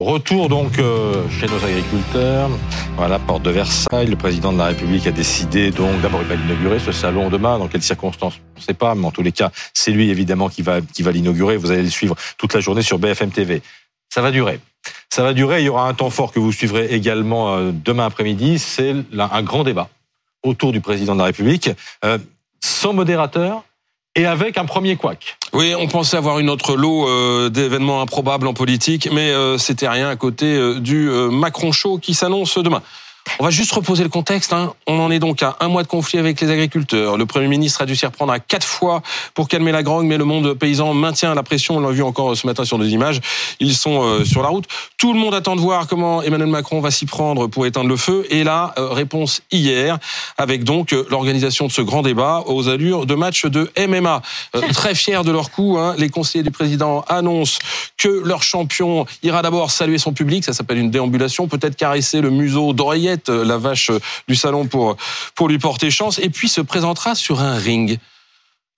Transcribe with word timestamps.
Retour 0.00 0.48
donc 0.48 0.78
euh, 0.78 1.28
chez 1.28 1.48
nos 1.48 1.56
agriculteurs. 1.56 2.48
Voilà, 2.96 3.18
porte 3.18 3.42
de 3.42 3.50
Versailles. 3.50 4.06
Le 4.06 4.14
président 4.14 4.52
de 4.52 4.58
la 4.58 4.66
République 4.66 5.08
a 5.08 5.10
décidé 5.10 5.72
donc 5.72 6.00
d'abord 6.00 6.22
il 6.22 6.28
va 6.28 6.36
l'inaugurer 6.36 6.78
ce 6.78 6.92
salon 6.92 7.30
demain. 7.30 7.58
Dans 7.58 7.66
quelles 7.66 7.82
circonstances 7.82 8.38
On 8.54 8.60
ne 8.60 8.64
sait 8.64 8.74
pas, 8.74 8.94
mais 8.94 9.04
en 9.06 9.10
tous 9.10 9.24
les 9.24 9.32
cas, 9.32 9.50
c'est 9.74 9.90
lui 9.90 10.08
évidemment 10.08 10.50
qui 10.50 10.62
va 10.62 10.80
qui 10.82 11.02
va 11.02 11.10
l'inaugurer. 11.10 11.56
Vous 11.56 11.72
allez 11.72 11.82
le 11.82 11.90
suivre 11.90 12.14
toute 12.36 12.54
la 12.54 12.60
journée 12.60 12.82
sur 12.82 13.00
BFM 13.00 13.32
TV. 13.32 13.60
Ça 14.08 14.22
va 14.22 14.30
durer. 14.30 14.60
Ça 15.10 15.24
va 15.24 15.32
durer. 15.32 15.62
Il 15.62 15.64
y 15.64 15.68
aura 15.68 15.88
un 15.88 15.94
temps 15.94 16.10
fort 16.10 16.30
que 16.30 16.38
vous 16.38 16.52
suivrez 16.52 16.94
également 16.94 17.56
euh, 17.56 17.72
demain 17.72 18.06
après-midi. 18.06 18.60
C'est 18.60 18.94
un 19.18 19.42
grand 19.42 19.64
débat 19.64 19.88
autour 20.44 20.70
du 20.70 20.80
président 20.80 21.14
de 21.14 21.18
la 21.18 21.24
République, 21.24 21.70
euh, 22.04 22.18
sans 22.60 22.92
modérateur 22.92 23.64
et 24.18 24.26
avec 24.26 24.58
un 24.58 24.64
premier 24.64 24.96
couac. 24.96 25.38
Oui, 25.52 25.74
on 25.78 25.86
pensait 25.86 26.16
avoir 26.16 26.40
une 26.40 26.50
autre 26.50 26.76
lot 26.76 27.08
euh, 27.08 27.48
d'événements 27.48 28.02
improbables 28.02 28.48
en 28.48 28.52
politique, 28.52 29.08
mais 29.12 29.30
euh, 29.30 29.58
c'était 29.58 29.88
rien 29.88 30.08
à 30.08 30.16
côté 30.16 30.56
euh, 30.56 30.80
du 30.80 31.08
Macron 31.30 31.70
Show 31.72 31.98
qui 31.98 32.14
s'annonce 32.14 32.58
demain. 32.58 32.82
On 33.40 33.44
va 33.44 33.50
juste 33.50 33.70
reposer 33.72 34.02
le 34.02 34.08
contexte. 34.08 34.52
Hein. 34.52 34.72
On 34.86 34.98
en 34.98 35.10
est 35.10 35.20
donc 35.20 35.42
à 35.42 35.56
un 35.60 35.68
mois 35.68 35.84
de 35.84 35.88
conflit 35.88 36.18
avec 36.18 36.40
les 36.40 36.50
agriculteurs. 36.50 37.16
Le 37.16 37.24
Premier 37.24 37.46
ministre 37.46 37.82
a 37.82 37.86
dû 37.86 37.94
s'y 37.94 38.04
reprendre 38.04 38.32
à 38.32 38.40
quatre 38.40 38.66
fois 38.66 39.00
pour 39.34 39.46
calmer 39.46 39.70
la 39.70 39.84
grogne, 39.84 40.08
mais 40.08 40.18
le 40.18 40.24
monde 40.24 40.54
paysan 40.54 40.92
maintient 40.92 41.34
la 41.34 41.44
pression. 41.44 41.76
On 41.76 41.80
l'a 41.80 41.90
vu 41.90 42.02
encore 42.02 42.36
ce 42.36 42.46
matin 42.46 42.64
sur 42.64 42.78
des 42.78 42.88
images. 42.88 43.20
Ils 43.60 43.74
sont 43.74 44.02
euh, 44.02 44.24
sur 44.24 44.42
la 44.42 44.48
route. 44.48 44.64
Tout 44.96 45.12
le 45.12 45.20
monde 45.20 45.34
attend 45.34 45.54
de 45.54 45.60
voir 45.60 45.86
comment 45.86 46.20
Emmanuel 46.22 46.48
Macron 46.48 46.80
va 46.80 46.90
s'y 46.90 47.06
prendre 47.06 47.46
pour 47.46 47.64
éteindre 47.66 47.88
le 47.88 47.96
feu. 47.96 48.26
Et 48.30 48.42
là, 48.42 48.74
euh, 48.76 48.88
réponse 48.88 49.42
hier, 49.52 49.98
avec 50.36 50.64
donc 50.64 50.92
euh, 50.92 51.06
l'organisation 51.08 51.66
de 51.66 51.72
ce 51.72 51.82
grand 51.82 52.02
débat 52.02 52.42
aux 52.46 52.68
allures 52.68 53.06
de 53.06 53.14
match 53.14 53.44
de 53.44 53.70
MMA. 53.78 54.20
très 54.72 54.96
fiers 54.96 55.22
de 55.24 55.30
leur 55.30 55.50
coup, 55.50 55.76
hein. 55.78 55.94
les 55.96 56.08
conseillers 56.08 56.44
du 56.44 56.50
président 56.50 57.04
annoncent 57.08 57.60
que 57.96 58.08
leur 58.24 58.42
champion 58.42 59.06
ira 59.22 59.42
d'abord 59.42 59.70
saluer 59.70 59.98
son 59.98 60.12
public. 60.12 60.44
Ça 60.44 60.52
s'appelle 60.52 60.78
une 60.78 60.90
déambulation. 60.90 61.46
Peut-être 61.46 61.76
caresser 61.76 62.20
le 62.20 62.30
museau 62.30 62.72
d'oreillette 62.72 63.17
euh, 63.28 63.44
la 63.44 63.58
vache 63.58 63.90
euh, 63.90 64.00
du 64.28 64.36
salon 64.36 64.66
pour, 64.66 64.96
pour 65.34 65.48
lui 65.48 65.58
porter 65.58 65.90
chance, 65.90 66.18
et 66.18 66.30
puis 66.30 66.48
se 66.48 66.60
présentera 66.60 67.14
sur 67.14 67.40
un 67.40 67.54
ring 67.54 67.98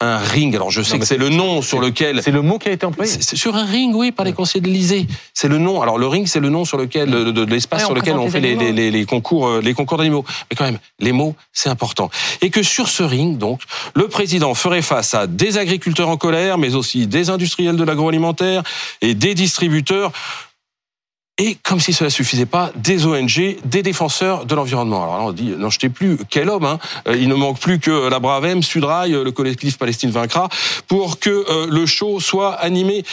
un 0.00 0.18
ring. 0.18 0.54
Alors 0.54 0.70
je 0.70 0.82
sais 0.82 0.98
que 0.98 1.04
c'est 1.04 1.18
le 1.18 1.28
nom 1.28 1.60
sur 1.60 1.80
lequel 1.80 2.22
c'est 2.22 2.30
le 2.30 2.40
mot 2.40 2.58
qui 2.58 2.68
a 2.68 2.72
été 2.72 2.86
employé. 2.86 3.10
C'est 3.10 3.36
sur 3.36 3.54
un 3.54 3.64
ring, 3.64 3.94
oui, 3.94 4.12
par 4.12 4.24
les 4.24 4.32
conseillers 4.32 4.62
de 4.62 4.66
l'Élysée. 4.66 5.06
C'est 5.34 5.48
le 5.48 5.58
nom. 5.58 5.82
Alors 5.82 5.98
le 5.98 6.06
ring, 6.06 6.26
c'est 6.26 6.40
le 6.40 6.48
nom 6.48 6.64
sur 6.64 6.78
lequel 6.78 7.10
de, 7.10 7.44
l'espace 7.44 7.84
sur 7.84 7.94
lequel 7.94 8.16
on 8.16 8.30
fait 8.30 8.40
les, 8.40 8.54
les, 8.54 8.90
les, 8.90 9.04
concours 9.04 9.46
euh, 9.46 9.60
les 9.60 9.74
concours 9.74 9.98
d'animaux. 9.98 10.24
Mais 10.50 10.56
quand 10.56 10.64
même, 10.64 10.78
les 10.98 11.12
mots, 11.12 11.34
c'est 11.52 11.68
important. 11.68 12.10
Et 12.40 12.50
que 12.50 12.62
sur 12.62 12.88
ce 12.88 13.02
ring, 13.02 13.36
donc, 13.36 13.60
le 13.94 14.08
président 14.08 14.54
ferait 14.54 14.82
face 14.82 15.12
à 15.14 15.26
des 15.26 15.58
agriculteurs 15.58 16.08
en 16.08 16.16
colère, 16.16 16.56
mais 16.56 16.74
aussi 16.74 17.06
des 17.06 17.28
industriels 17.28 17.76
de 17.76 17.84
l'agroalimentaire 17.84 18.62
et 19.02 19.14
des 19.14 19.34
distributeurs 19.34 20.12
et 21.40 21.56
comme 21.62 21.80
si 21.80 21.94
cela 21.94 22.10
suffisait 22.10 22.44
pas, 22.44 22.70
des 22.76 23.06
ONG, 23.06 23.56
des 23.64 23.82
défenseurs 23.82 24.44
de 24.44 24.54
l'environnement. 24.54 25.02
Alors 25.02 25.16
là, 25.16 25.24
on 25.24 25.32
dit, 25.32 25.54
non, 25.56 25.70
je 25.70 25.80
sais 25.80 25.88
plus 25.88 26.18
quel 26.28 26.50
homme, 26.50 26.66
hein. 26.66 26.78
Euh, 27.08 27.16
il 27.16 27.28
ne 27.28 27.34
manque 27.34 27.58
plus 27.58 27.78
que 27.78 28.08
la 28.08 28.18
Bravem, 28.20 28.62
Sudrail, 28.62 29.12
le 29.12 29.30
collectif 29.30 29.78
Palestine 29.78 30.10
vaincra, 30.10 30.50
pour 30.86 31.18
que 31.18 31.30
euh, 31.30 31.66
le 31.70 31.86
show 31.86 32.20
soit 32.20 32.52
animé 32.52 33.04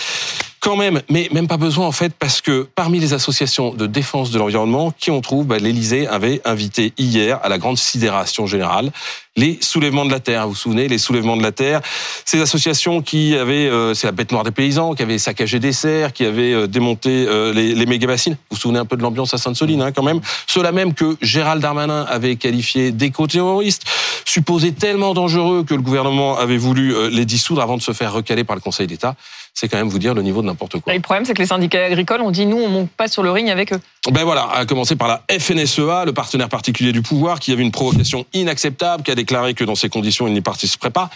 quand 0.67 0.75
même, 0.75 1.01
mais 1.09 1.29
même 1.31 1.47
pas 1.47 1.55
besoin 1.55 1.87
en 1.87 1.93
fait, 1.93 2.13
parce 2.19 2.41
que 2.41 2.67
parmi 2.75 2.99
les 2.99 3.13
associations 3.13 3.73
de 3.73 3.87
défense 3.87 4.31
de 4.31 4.37
l'environnement, 4.37 4.91
qui 4.91 5.11
on 5.11 5.21
trouve, 5.21 5.45
bah, 5.45 5.59
l'Élysée 5.59 6.09
avait 6.09 6.41
invité 6.43 6.91
hier 6.97 7.39
à 7.41 7.47
la 7.47 7.57
grande 7.57 7.77
sidération 7.77 8.47
générale 8.47 8.91
les 9.37 9.59
soulèvements 9.61 10.05
de 10.05 10.11
la 10.11 10.19
terre. 10.19 10.47
Vous 10.47 10.55
souvenez, 10.55 10.87
les 10.87 10.97
soulèvements 10.97 11.37
de 11.37 11.43
la 11.43 11.51
terre, 11.51 11.81
ces 12.25 12.41
associations 12.41 13.01
qui 13.01 13.37
avaient, 13.37 13.67
euh, 13.69 13.93
c'est 13.93 14.07
la 14.07 14.11
bête 14.11 14.31
noire 14.31 14.43
des 14.43 14.51
paysans, 14.51 14.95
qui 14.95 15.03
avaient 15.03 15.19
saccagé 15.19 15.59
des 15.59 15.71
serres, 15.71 16.11
qui 16.11 16.25
avaient 16.25 16.53
euh, 16.53 16.67
démonté 16.67 17.25
euh, 17.27 17.53
les, 17.53 17.75
les 17.75 17.85
méga-bassines. 17.85 18.33
Vous 18.33 18.55
vous 18.55 18.57
souvenez 18.57 18.79
un 18.79 18.85
peu 18.85 18.97
de 18.97 19.03
l'ambiance 19.03 19.33
à 19.33 19.37
Sainte-Soline, 19.37 19.81
hein, 19.81 19.91
quand 19.91 20.03
même? 20.03 20.19
Cela 20.47 20.71
même 20.71 20.93
que 20.93 21.15
Gérald 21.21 21.61
Darmanin 21.61 22.05
avait 22.09 22.35
qualifié 22.35 22.91
d'éco-terroristes, 22.91 23.83
supposés 24.27 24.73
tellement 24.73 25.13
dangereux 25.13 25.63
que 25.63 25.73
le 25.73 25.81
gouvernement 25.81 26.37
avait 26.37 26.57
voulu 26.57 27.09
les 27.09 27.25
dissoudre 27.25 27.61
avant 27.61 27.77
de 27.77 27.81
se 27.81 27.93
faire 27.93 28.13
recaler 28.13 28.43
par 28.43 28.55
le 28.55 28.61
Conseil 28.61 28.87
d'État 28.87 29.15
c'est 29.57 29.67
quand 29.67 29.77
même 29.77 29.89
vous 29.89 29.97
dire 29.97 30.13
le 30.13 30.21
niveau 30.21 30.43
de 30.43 30.47
n'importe 30.47 30.79
quoi. 30.79 30.93
le 30.93 30.99
problème, 30.99 31.25
c'est 31.25 31.33
que 31.33 31.41
les 31.41 31.47
syndicats 31.47 31.83
agricoles 31.83 32.21
ont 32.21 32.29
dit 32.29 32.45
nous, 32.45 32.57
on 32.57 32.69
monte 32.69 32.91
pas 32.91 33.07
sur 33.07 33.23
le 33.23 33.31
ring 33.31 33.49
avec 33.49 33.73
eux. 33.73 33.79
Ben 34.11 34.23
voilà, 34.23 34.47
à 34.51 34.65
commencer 34.67 34.95
par 34.95 35.07
la 35.07 35.23
FNSEA, 35.31 36.05
le 36.05 36.13
partenaire 36.13 36.47
particulier 36.47 36.91
du 36.91 37.01
pouvoir, 37.01 37.39
qui 37.39 37.51
avait 37.51 37.63
une 37.63 37.71
provocation 37.71 38.27
inacceptable, 38.33 39.01
qui 39.01 39.09
a 39.09 39.15
déclaré 39.15 39.55
que 39.55 39.63
dans 39.63 39.73
ces 39.73 39.89
conditions, 39.89 40.27
il 40.27 40.33
n'y 40.33 40.41
participerait 40.41 40.91
pas. 40.91 41.09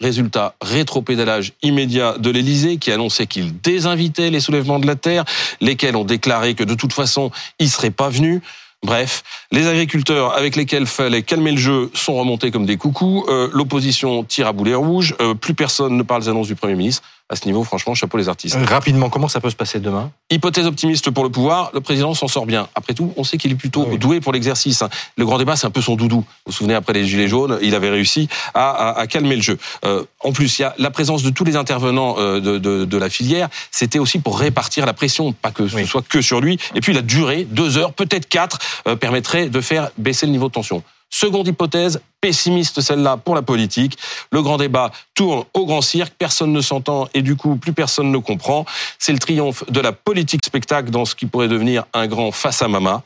Résultat, 0.00 0.56
rétropédalage 0.60 1.52
immédiat 1.62 2.16
de 2.18 2.28
l'Elysée 2.28 2.76
qui 2.76 2.92
annonçait 2.92 3.26
qu'il 3.26 3.58
désinvitait 3.60 4.28
les 4.28 4.40
soulèvements 4.40 4.78
de 4.78 4.86
la 4.86 4.96
terre, 4.96 5.24
lesquels 5.62 5.96
ont 5.96 6.04
déclaré 6.04 6.54
que 6.54 6.64
de 6.64 6.74
toute 6.74 6.92
façon, 6.92 7.30
ils 7.58 7.70
seraient 7.70 7.90
pas 7.90 8.10
venus. 8.10 8.42
Bref, 8.86 9.24
les 9.50 9.66
agriculteurs 9.66 10.36
avec 10.36 10.54
lesquels 10.54 10.86
fallait 10.86 11.22
calmer 11.22 11.50
le 11.50 11.56
jeu 11.56 11.90
sont 11.92 12.14
remontés 12.14 12.52
comme 12.52 12.66
des 12.66 12.76
coucous. 12.76 13.26
Euh, 13.28 13.50
l'opposition 13.52 14.22
tire 14.22 14.46
à 14.46 14.52
boulet 14.52 14.76
rouge. 14.76 15.16
Euh, 15.20 15.34
plus 15.34 15.54
personne 15.54 15.96
ne 15.96 16.04
parle 16.04 16.22
des 16.22 16.28
annonces 16.28 16.46
du 16.46 16.54
Premier 16.54 16.76
ministre 16.76 17.02
à 17.28 17.34
ce 17.34 17.44
niveau, 17.46 17.64
franchement, 17.64 17.94
chapeau 17.94 18.18
les 18.18 18.28
artistes. 18.28 18.56
Euh, 18.56 18.64
rapidement, 18.64 19.08
comment 19.08 19.26
ça 19.26 19.40
peut 19.40 19.50
se 19.50 19.56
passer 19.56 19.80
demain? 19.80 20.12
Hypothèse 20.30 20.66
optimiste 20.66 21.10
pour 21.10 21.24
le 21.24 21.30
pouvoir, 21.30 21.70
le 21.74 21.80
président 21.80 22.14
s'en 22.14 22.28
sort 22.28 22.46
bien. 22.46 22.68
Après 22.76 22.94
tout, 22.94 23.12
on 23.16 23.24
sait 23.24 23.36
qu'il 23.36 23.50
est 23.50 23.56
plutôt 23.56 23.88
ah 23.92 23.96
doué 23.96 24.20
pour 24.20 24.32
l'exercice. 24.32 24.82
Hein. 24.82 24.88
Le 25.16 25.24
grand 25.24 25.38
débat, 25.38 25.56
c'est 25.56 25.66
un 25.66 25.70
peu 25.70 25.80
son 25.80 25.96
doudou. 25.96 26.18
Vous 26.18 26.24
vous 26.46 26.52
souvenez, 26.52 26.74
après 26.74 26.92
les 26.92 27.04
Gilets 27.04 27.26
jaunes, 27.26 27.58
il 27.62 27.74
avait 27.74 27.90
réussi 27.90 28.28
à, 28.54 29.04
calmer 29.08 29.34
le 29.34 29.42
jeu. 29.42 29.58
Euh, 29.84 30.04
en 30.20 30.32
plus, 30.32 30.58
il 30.58 30.62
y 30.62 30.64
a 30.64 30.74
la 30.78 30.90
présence 30.90 31.24
de 31.24 31.30
tous 31.30 31.44
les 31.44 31.56
intervenants 31.56 32.14
euh, 32.18 32.40
de, 32.40 32.96
la 32.96 33.10
filière. 33.10 33.48
C'était 33.72 33.98
aussi 33.98 34.20
pour 34.20 34.38
répartir 34.38 34.86
la 34.86 34.94
pression, 34.94 35.32
pas 35.32 35.50
que 35.50 35.66
ce 35.66 35.84
soit 35.84 36.06
que 36.06 36.22
sur 36.22 36.40
lui. 36.40 36.58
Et 36.74 36.80
puis 36.80 36.92
la 36.92 37.02
durée, 37.02 37.44
deux 37.44 37.76
heures, 37.76 37.92
peut-être 37.92 38.28
quatre, 38.28 38.58
permettrait 39.00 39.48
de 39.48 39.60
faire 39.60 39.90
baisser 39.98 40.26
le 40.26 40.32
niveau 40.32 40.48
de 40.48 40.52
tension. 40.52 40.82
Seconde 41.10 41.48
hypothèse, 41.48 42.00
pessimiste 42.20 42.80
celle-là 42.80 43.16
pour 43.16 43.34
la 43.34 43.42
politique. 43.42 43.96
Le 44.32 44.42
grand 44.42 44.56
débat 44.56 44.90
tourne 45.14 45.44
au 45.54 45.66
grand 45.66 45.80
cirque, 45.80 46.14
personne 46.18 46.52
ne 46.52 46.60
s'entend 46.60 47.08
et 47.14 47.22
du 47.22 47.36
coup 47.36 47.56
plus 47.56 47.72
personne 47.72 48.10
ne 48.10 48.18
comprend. 48.18 48.66
C'est 48.98 49.12
le 49.12 49.18
triomphe 49.18 49.64
de 49.70 49.80
la 49.80 49.92
politique 49.92 50.44
spectacle 50.44 50.90
dans 50.90 51.04
ce 51.04 51.14
qui 51.14 51.26
pourrait 51.26 51.48
devenir 51.48 51.84
un 51.94 52.06
grand 52.06 52.32
face 52.32 52.62
à 52.62 52.68
mama. 52.68 53.02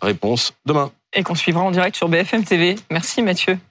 Réponse 0.00 0.52
demain. 0.66 0.90
Et 1.14 1.22
qu'on 1.22 1.34
suivra 1.34 1.62
en 1.62 1.70
direct 1.70 1.96
sur 1.96 2.08
BFM 2.08 2.44
TV. 2.44 2.76
Merci 2.90 3.22
Mathieu. 3.22 3.58